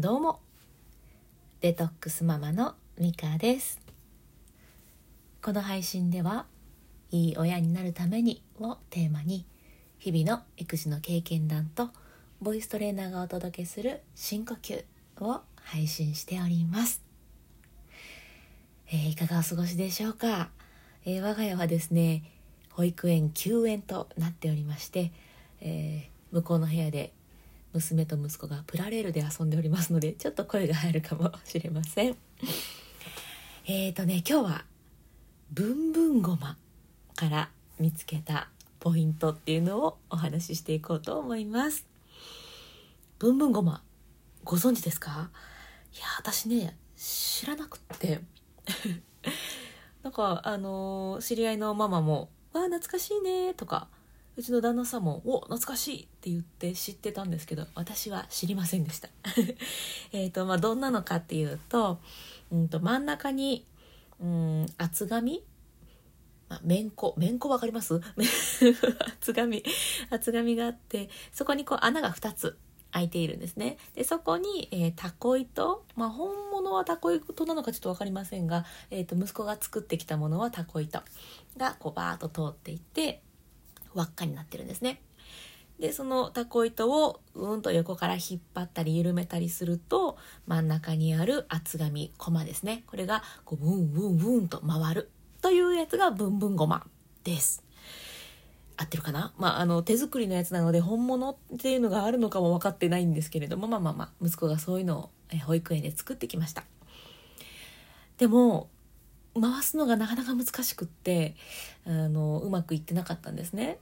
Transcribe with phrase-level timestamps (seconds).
[0.00, 0.38] どうも。
[1.60, 3.80] デトックスママのミカです。
[5.42, 6.46] この配信では
[7.10, 9.44] いい親になるためにをテーマに
[9.98, 11.90] 日々の育児の経験談と
[12.40, 14.84] ボイストレーナーがお届けする深呼吸
[15.18, 17.02] を配信しております、
[18.92, 20.50] えー、いかがお過ごしでしょうか、
[21.06, 22.22] えー、我が家はですね
[22.70, 25.10] 保育園休園となっておりまして、
[25.60, 27.12] えー、向こうの部屋で
[27.72, 32.16] 娘と息子がプラレールで遊んでおりますのでちょっと声が入るかもしれません。
[33.66, 34.64] えーとね今日は
[35.50, 36.56] ブンブンごま
[37.14, 38.48] から見つけた
[38.80, 41.86] ポイントっていうのをお話ししていこうと思います。
[43.18, 43.82] ブンブンごま
[44.44, 45.30] ご存知ですか？
[45.94, 48.20] いや私ね知らなくって。
[50.02, 53.88] なんかあのー、知り合いのママも「わあ懐かしいね」とか
[54.38, 59.08] うちの旦那さんも「お懐かしい!」って言って知ってたんですけど私は知りませんでした。
[60.12, 61.98] えとまあどんなのかっていうと,、
[62.52, 63.66] うんと真ん中に、
[64.20, 65.42] うん、厚紙？
[66.48, 68.00] まあ、めんこ、めんこわかります？
[69.20, 69.62] 厚紙、
[70.08, 72.56] 厚紙があって、そこにこう穴が2つ
[72.90, 73.76] 開いているんですね。
[73.94, 81.02] で、そこに、えー、タコ糸、まあ、本物はタコ糸なのかちょっとわかりませんが、えっ、ー、と、息子が作ってきたものはタコ糸
[81.58, 83.20] がこうバーッと通っていて、
[83.98, 85.02] 輪っかになってるんですね。
[85.78, 95.10] でそのタコ糸をうんと横から引っ張ったり緩めたりすると真ん中にある厚紙コマですねこれがこうブンブンブンと回る
[95.40, 96.84] というやつがブンブンゴマ
[97.22, 97.62] です
[98.76, 99.32] 合ってるかな？
[99.38, 105.10] まああの手作りのやつなので本物っていうのがあるのかも分かってないんですけれどもまあまあまあ息子がそういうのを
[105.46, 106.64] 保育園で作ってきました
[108.16, 108.68] でも
[109.40, 111.36] 回すのがなかなか難しくって
[111.86, 113.78] あのうまくいってなかったんですね。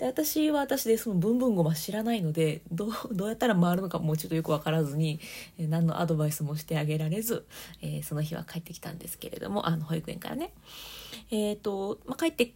[0.00, 5.20] で私は私でそのブンブンゴマ知らないのでどう どうやったら回るのかもうちょっとよく分からずに、
[5.58, 7.44] え何のアドバイスもしてあげられず、
[7.82, 10.52] えー、その日は帰ってきたんですけれどもあの保育園からね。
[11.30, 12.52] えーとまあ、帰って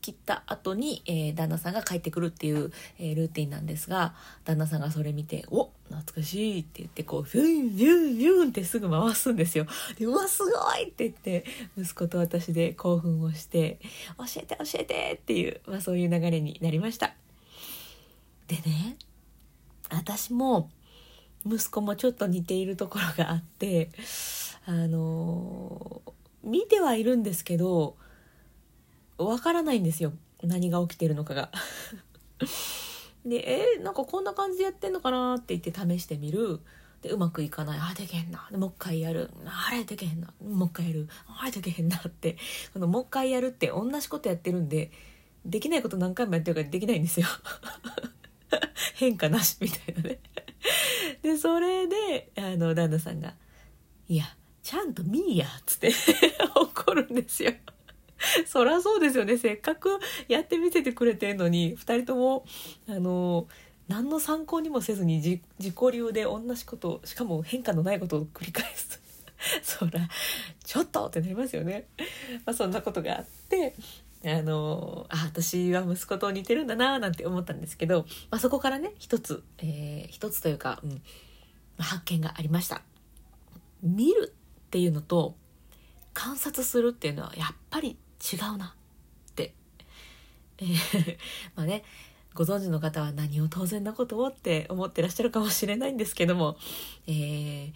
[0.00, 4.14] 切った後に、えー、旦那さんが帰ってくるっていう、えー、ルーティンなんですが
[4.44, 9.66] 旦那さんがそれ見て「お懐かしい」って言ってこうフュンフュンフュンってすぐ回すんですよ。
[9.98, 11.44] でうわすごいって言って
[11.76, 13.78] 息子と私で興奮をして
[14.18, 17.14] 「教えて教えて」っていう、まあ、そういう流れになりました。
[18.46, 18.96] でね
[19.90, 20.70] 私も
[21.44, 23.90] 息子もちょっと似ているところがあって
[24.66, 26.12] あのー、
[26.44, 27.96] 見てはいるんですけど
[29.18, 30.12] わからないんですよ。
[30.42, 31.50] 何が起きてるのかが。
[33.26, 36.60] でえー、なんかこんな感じでやってんのかなって言って試してみる。
[37.02, 37.78] でうまくいかない。
[37.80, 38.48] あできへんな。
[38.56, 39.30] もう一回やる。
[39.44, 40.32] あれできへんな。
[40.42, 41.08] もう一回やる。
[41.40, 42.36] あれできへんなって。
[42.72, 44.90] このもう一回やるって同じことやってるんで
[45.44, 47.26] できないこと何回もやってるからできないんですよ。
[48.94, 50.20] 変化なしみたいなね。
[51.22, 53.34] でそれであの旦那さんが
[54.08, 54.24] 「いや
[54.62, 55.92] ちゃんと見いや」っつって
[56.54, 57.52] 怒るんですよ。
[58.46, 59.98] そりゃそうですよねせっかく
[60.28, 62.44] やってみせてくれてんのに2人とも
[62.88, 63.46] あの
[63.88, 65.40] 何の参考にもせずに自
[65.72, 69.00] 己流で同じことしかも変化のないことを繰り返す
[69.62, 70.08] そら
[70.64, 71.86] ちょっとってなりますよね。
[72.44, 73.74] まあ、そんなことがあって
[74.24, 81.02] あのあ私は息子と似てるんだななんて思ったんですけど、まあ、そこからね一つ、えー、一つというか、うん、
[81.78, 82.82] 発見がありました。
[83.82, 84.34] 見る
[84.66, 85.36] っていうのと
[86.12, 88.74] 観察するっていうのはやっぱり違うな
[89.30, 89.54] って、
[90.58, 91.16] えー、
[91.56, 91.84] まあね
[92.34, 96.56] ご存知の方は何を当然なことをって思ってらっしゃるかもしれないんですけども、
[97.06, 97.72] えー、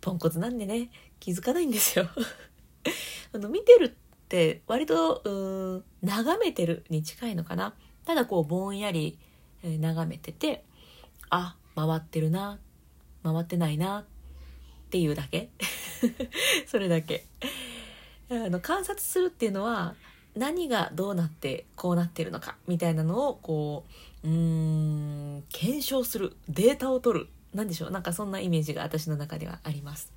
[0.00, 0.90] ポンコツなんでね
[1.20, 2.08] 気づかないんですよ。
[3.32, 7.74] あの見てるって割とうん眺めてるに近いのかな。
[8.04, 9.18] ただこうぼんやり、
[9.62, 10.62] 眺めてて
[11.30, 12.58] あ回ってるな
[13.22, 14.04] 回ってないなっ
[14.90, 15.48] ていうだけ。
[16.68, 17.26] それだけ。
[18.30, 19.94] あの観察するっていうのは
[20.36, 23.84] 何がどうなってこうなってるのかみたいなのをこ
[24.24, 30.12] ううん検証するデータを取る何でしょうなんかそんなイメージが私の中ではあります。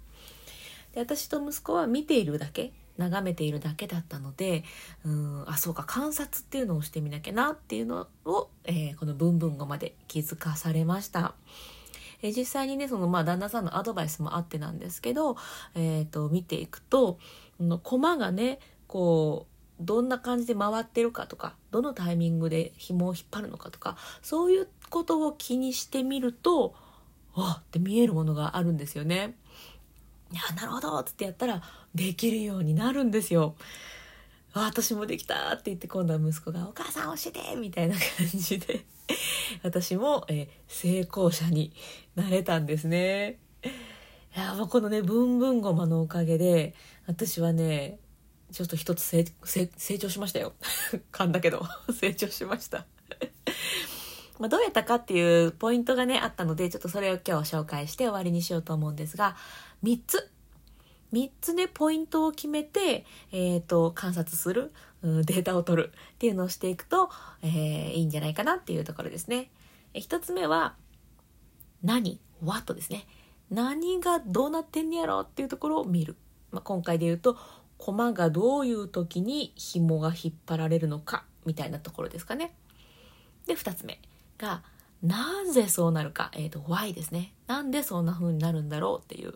[0.94, 4.64] で私と息子は見ているだけ眺めているだけだったので
[5.06, 11.36] うんあそうか観察っていうのをしてみなきゃなっていうのを、えー、この「ブンブン語」まで気づかされました。
[12.24, 15.38] 実際にねそのまあ旦那さんのアドバイスもあってなんですけど、
[15.76, 17.20] えーと、見ていくと
[17.60, 19.48] の駒がねこ
[19.80, 26.76] うどんな感じで回ってるかとかどのタイミングで紐を引っ張るのかとかそういうことを気にしてみると
[27.36, 29.36] あって見えるものがあるんですよね。
[30.32, 31.62] いやなるほどっつってやったら
[31.94, 33.56] できるようになるんですよ。
[34.54, 38.86] 私もできたって言って今度は息子が「お母さん教えて!」みたいな感じで
[39.62, 41.72] 私も、え成功者に
[42.16, 43.40] なれたんですね。
[44.38, 46.76] いやこのねブンブンごまのおかげで
[47.08, 47.98] 私はね
[48.52, 49.26] ちょっと一つ成
[49.98, 50.54] 長しましたよ
[51.12, 52.86] 噛んだけど 成長しました
[54.38, 59.36] まどうやったかっていうポイントがねあったのでちょっとそれを今日紹介して終わりにしようと思うんですが
[59.84, 60.30] 3つ
[61.14, 67.10] 3つでポイントを決めて、えーと、観察する、うん、データを取るっていうのをしていくと、
[67.42, 69.50] えー、いいんじゃないかなっていうところですね。
[69.94, 70.76] 1つ目は
[71.82, 73.08] 何 ?what ですね。
[73.50, 76.16] 何がどうなってんねやろっていうところを見る。
[76.52, 77.38] まあ、今回で言うと
[77.78, 82.54] 駒がどういう時に紐が引っ張られるのかみたいなところですかね。
[83.46, 84.00] で2つ目
[84.38, 84.64] が
[85.04, 87.34] なぜそうなるか、えーと、why ですね。
[87.48, 89.34] なんでそんな風になるんだろうっていう。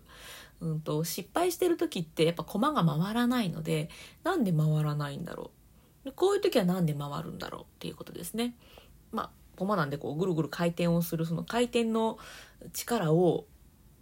[0.61, 3.89] うんと、失敗してる時ってやっぱ駒が回らないので
[4.23, 5.49] なんで回らないんだろ
[6.03, 8.55] うでこういう時は何で回るんだろうっていうことですね。
[9.11, 12.17] まあ駒なんでこうぐるぐる回転をするその回転の
[12.73, 13.45] 力を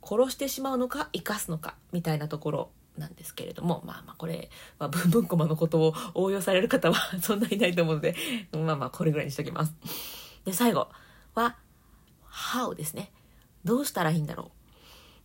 [0.01, 8.15] 殺してしまうのか生かすのかみたいなところなんですけれどもまあまあこれ、まあ、ブンブンコマのことを応用される方はそんないないと思うので
[8.51, 9.73] まあまあこれぐらいにしときます。
[10.45, 10.87] で最後
[11.35, 11.55] は
[12.31, 13.11] How ですね。
[13.65, 14.51] どうしたらいいんだろ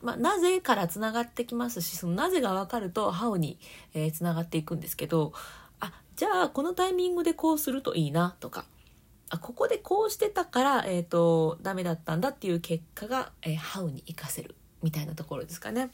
[0.02, 0.06] う。
[0.06, 3.58] まあ、なぜからつながってきますしそのなぜが分かると How に、
[3.94, 5.32] えー、つながっていくんですけど
[5.80, 8.66] あじゃあこのタイミングでこうするといいなとか
[9.30, 15.90] あここでこうしてたから、えーと、ダメだったんだっていう結果が、えー、How に活かせるみたいなところですかね。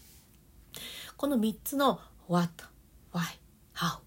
[1.16, 2.64] この3つの What,
[3.12, 3.20] Why,
[3.74, 3.98] How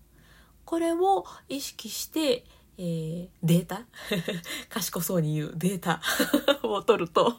[0.65, 2.45] これを意識して
[2.77, 3.85] えー、データ？
[4.69, 6.01] 賢そうに言うデータ？
[6.67, 7.33] を取ると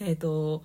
[0.00, 0.62] えっと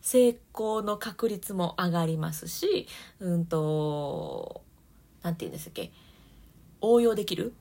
[0.00, 2.86] 成功の確率も上がりますし
[3.20, 4.62] うんと
[5.22, 5.92] 何て言うんですっけ？
[6.80, 7.54] 応用できる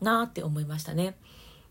[0.00, 1.18] なって思いましたね。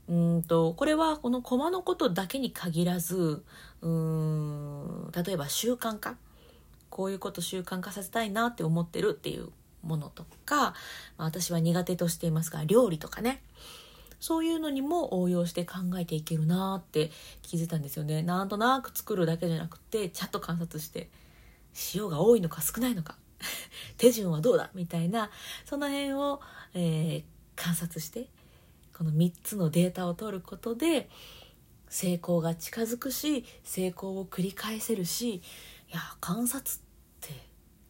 [0.08, 3.44] うんとこれはこの駒のことだけに限らず
[3.82, 6.16] うん例えば習慣化
[6.90, 9.50] こういうこと習慣化させたいなって思ってるっていう
[9.84, 10.74] ものとか、ま
[11.20, 13.42] あ、私は苦手としていますが料理とかね。
[14.20, 17.12] そういうのにも応用して考えていけるなって
[17.42, 18.24] 気づいたんですよね。
[18.24, 21.10] なんとなく作るだけじゃなくてちゃんと観察して
[21.94, 23.18] 塩が多いのか少ないのか
[23.98, 25.30] 手順はどうだみたいな
[25.66, 26.42] その辺を、
[26.74, 27.24] えー、
[27.56, 28.28] 観察して
[28.98, 31.10] この3つのデータを取ることで
[31.90, 35.42] 成功が近づくし成功を繰り返せるしい
[35.92, 36.80] や観察っ
[37.20, 37.32] て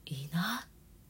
[0.05, 0.65] いいな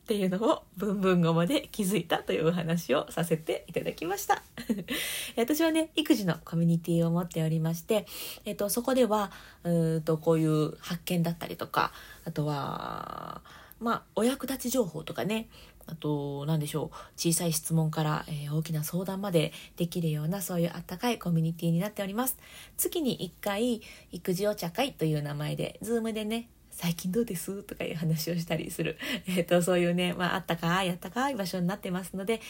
[0.06, 4.44] っていうのをブンブン語まで気づいたというお話をさせていただきました。
[5.36, 8.06] 私はね育児のコミュニティを持っておりまして、
[8.46, 9.32] えっと、そこでは
[9.64, 11.92] うとこういう発見だったりとか
[12.24, 13.42] あとは
[13.80, 15.50] まあお役立ち情報とかね
[15.88, 22.38] あと何でしょう小さい質問から、えー、大きな相談までできるようなそういうあったかいコミュニティになっております。
[22.78, 27.64] 月に1回育児お茶会という名前で Zoom でね最近どうです？
[27.64, 28.98] とかいう話をしたりする、
[29.28, 32.42] えーと、そういうね、まあ、あったかいあったかい場所になってますので、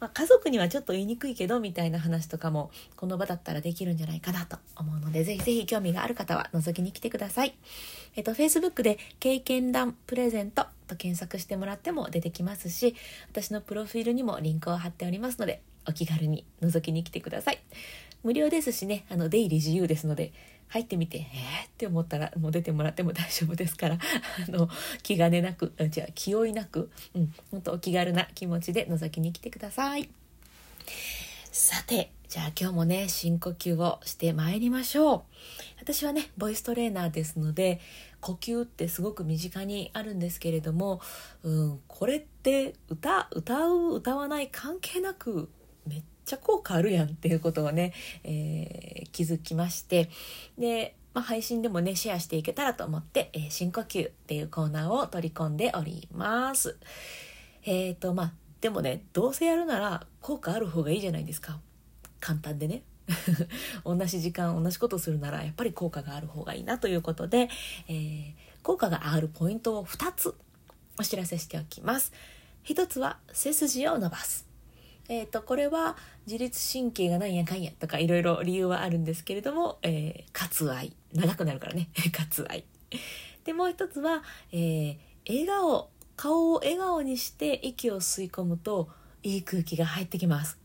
[0.00, 7.54] まあ、家族にはちょっと言いにくいけどみたいな話とかもこの場だったらできるんじゃないかなと思うのでぜひぜひ興味がある方は覗きに来てください。
[8.16, 12.94] えっ、と Facebook で経験談プレゼントと検索してもらっても出てきますし
[13.30, 17.58] 私のプロフィールにもリンクを貼っておりますのでお気軽に覗きに来てください。
[18.22, 20.32] 無料ですしねあの出入り自由ですので
[20.68, 21.26] 入ってみてえー、
[21.68, 23.98] って思ったらもう出てもらっても大丈夫ですから
[24.48, 24.68] あの
[25.02, 30.08] 気兼ねなくじゃあ気負いなく、うん、ほんとお気軽な気持ちで覗きに来てください。
[31.52, 35.22] さてじゃあ今日もね深呼吸をしてまいりましょう
[35.80, 37.80] 私はねボイストレーナーですので
[38.24, 41.02] 呼吸ってすごく身近にあるんですけれども、
[41.42, 45.50] うん、これって歌歌う歌わない関係なく
[45.86, 47.92] めっちゃ効果あるやんっていうことをね、
[48.24, 50.08] えー、気づきまして
[50.56, 56.78] で、まあ、配信でもねシェアしていけたらと思って「えー、深呼吸」っていうコーナーを取り込んでおります。
[57.66, 61.60] えーとまあでもねどうせやるなら効果ある方がいいじゃないですか
[62.20, 62.84] 簡単でね
[63.84, 67.48] 同じ時間同じことするならやっぱり効果がある方がいいなということで、
[67.88, 70.34] えー、効果があるポイントを2つ
[70.98, 72.12] お知らせしておきます。
[72.64, 74.46] 1つは背筋を伸ばす。
[75.08, 75.96] えーと、これは
[76.26, 80.96] 自律神経がなんやかんやとかいろいろ理由はあるんですけれども、えー、割愛。
[81.12, 81.90] 長くなるからね。
[82.16, 82.64] 割愛。
[83.44, 85.90] でもう一つは、えー、笑顔。
[86.16, 88.88] 顔を笑顔にして息を吸い込むと
[89.24, 90.58] いい空気が入ってきます。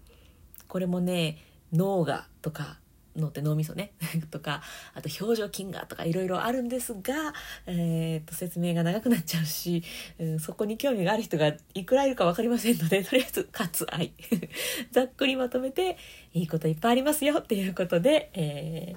[0.67, 1.39] これもね
[1.73, 2.79] 脳がとか
[3.15, 3.91] 脳って脳みそね。
[4.31, 4.61] とか
[4.93, 7.33] あと表情筋がとかいろいろあるんですが、
[7.65, 9.83] えー、と説明が長くなっちゃうし、
[10.19, 14.13] うん、そこに興味がある人がいくらいるか分かりませんので とりあえず「割愛」
[14.91, 15.97] ざっくりまとめて
[16.33, 18.93] いいこといっぱいありますよっていうことで、え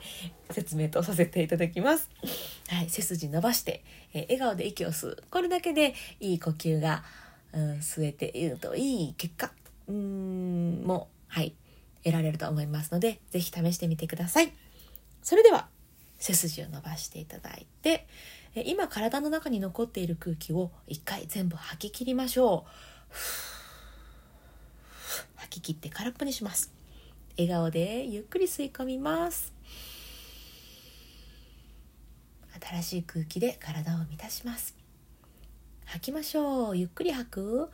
[0.48, 2.10] ー、説明とさせていただきます。
[2.68, 3.82] はい、背筋伸ばして、
[4.14, 5.22] えー笑顔で息を吸う。
[5.30, 7.02] これだけでいい呼吸が、
[7.52, 9.52] うん、吸えているといい結果
[9.88, 11.54] うんもはい。
[12.04, 14.52] 得られると思いますので是非試してみてください。
[15.22, 15.68] それでは
[16.18, 18.06] 背筋を伸ばしていただいて
[18.54, 22.70] え今体の中に残っている空気を一回全部吐き切りましょう。
[25.36, 26.72] 吐き切って空っぽにします。
[27.38, 29.52] 笑顔でゆっくり吸い込みます。
[32.60, 34.76] 新しい空気で体を満たします。
[35.86, 36.76] 吐きましょう。
[36.76, 37.70] ゆっくり吐く。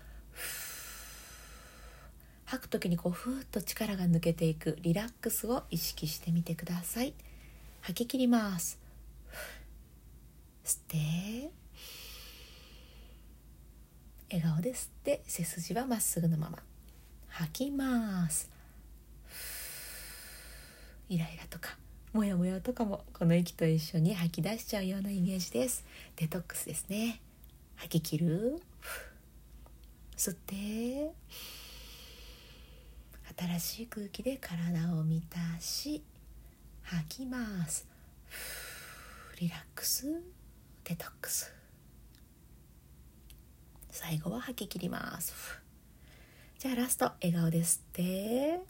[2.49, 7.13] 吐く時にこうふーっと力が抜けていくリラックスを意識してみてください。
[7.83, 8.79] 吐き切ります。
[10.65, 11.51] 吸って。
[14.31, 16.59] 笑顔で吸って背筋はまっすぐのまま。
[17.29, 18.51] 吐きます。
[21.11, 21.77] イライラとか
[22.15, 25.85] モヤモヤとかもこの息と一緒に吐き出しちゃうようなイメージです。
[26.17, 27.21] デトックスですね。
[27.77, 28.63] 吐き切る。
[30.17, 31.13] 吸って。
[33.39, 36.03] 新しい空気で体を満たし
[36.83, 37.87] 吐きます。
[39.39, 40.07] リラックス。
[40.83, 41.55] デトックス。
[43.91, 45.35] 最後は吐き切ります。
[46.59, 48.61] じゃあラスト笑顔で吸って。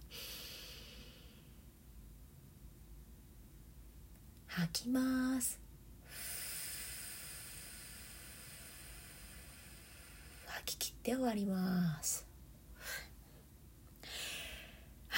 [4.49, 5.59] 吐きます。
[10.47, 12.28] 吐き切って終わります。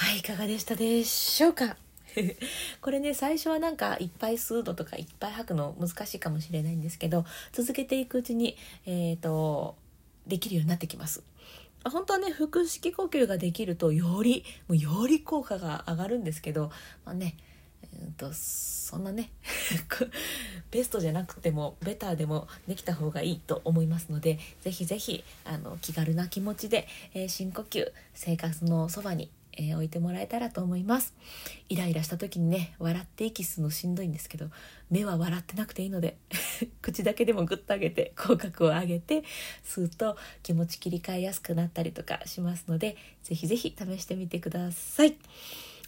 [0.02, 1.76] はいいかがでしたでしょうか？
[2.80, 9.76] これね最初はなんかいっぱい吸うのとかいっぱい吐くの難しいかもしれないんですけど続けていくうちにえっ、と
[10.26, 11.22] できるようになってきます。
[11.84, 16.70] 本当はね腹式呼吸ができるとよりもうより効果が上がるんですけど
[17.04, 17.36] まあね
[18.02, 19.30] うんとそんなね
[20.70, 29.30] ベストじゃなくてもベターでもできた方がいいと思いますのでぜひぜひあの気軽な気持ちで、えー深呼吸生活のそばに、
[29.60, 31.14] えー置いてもらえたらと思います
[31.68, 34.46] イライラした時にね笑って息するのしんどいんですけど
[34.90, 36.16] 目は笑ってなくていいので
[36.80, 39.22] 口だけでもグッと上げて口角を上げて
[39.64, 45.16] 吸うと気持ち切り替えやすくなったりとかしますのでぜひぜひ試してみてください。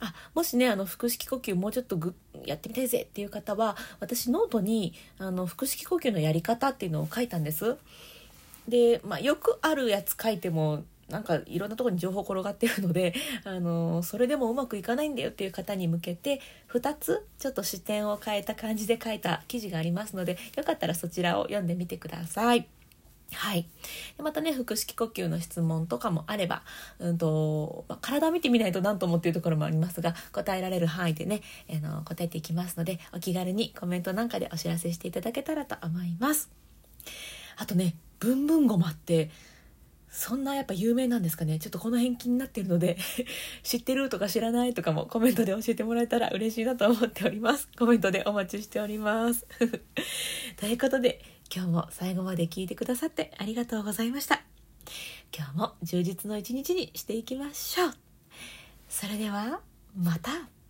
[0.01, 2.13] あもしねあの腹式呼吸もうちょっとぐ
[2.45, 7.77] やってみたいぜっていう方は私ノートにあの腹式呼吸のやり方っていうのを書いたんです。
[8.69, 13.15] で、まあ、よくあるやつ書いてもなんかいろんなとこに情報転がってるので
[13.45, 16.41] あのそれでもうまくいかないんだよっていう方に向けて
[16.73, 22.67] 2つちょっと視点を変えた感じで書いた記事がありますのでよかったらそちらを読んでみてください。
[23.35, 23.67] はい、
[24.17, 26.63] でまたね腹式呼吸の質問とかもあれば、
[26.99, 31.41] うんとまあ体を見てみないと何ともっていうところもありますが答えられる範囲でね、
[31.71, 36.51] あの答えていきますのでお気軽にコメントなんかでお知らせしていただけたらと思います。
[37.57, 39.31] あとねブンブンゴマって
[40.15, 41.59] そんなやっぱ有名なんですかね？
[41.59, 42.99] ちょっとこの辺気になってるので
[43.65, 47.69] 知ってるとか知らないとかもコメントで教えてもらえたら嬉しいなと思っております。
[47.79, 49.47] コメントでお待ちしております。
[50.61, 51.23] ということで
[51.55, 54.43] 今日も最後まで聞いてくださってありがとうございました。
[55.35, 57.95] 今日も充実の一日にしていきましょう。
[58.91, 59.61] それでは
[59.97, 60.62] また。